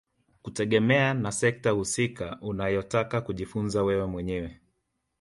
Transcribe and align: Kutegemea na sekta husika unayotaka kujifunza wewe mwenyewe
Kutegemea 0.41 1.13
na 1.13 1.31
sekta 1.31 1.69
husika 1.71 2.37
unayotaka 2.41 3.21
kujifunza 3.21 3.83
wewe 3.83 4.05
mwenyewe 4.05 4.59